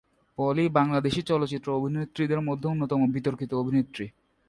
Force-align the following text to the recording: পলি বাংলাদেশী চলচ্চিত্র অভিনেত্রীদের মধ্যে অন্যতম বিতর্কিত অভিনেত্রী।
পলি 0.37 0.65
বাংলাদেশী 0.69 1.21
চলচ্চিত্র 1.21 1.67
অভিনেত্রীদের 1.71 2.41
মধ্যে 2.41 2.67
অন্যতম 2.67 2.99
বিতর্কিত 3.11 3.51
অভিনেত্রী। 3.53 4.05